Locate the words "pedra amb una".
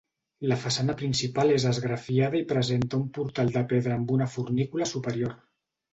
3.75-4.29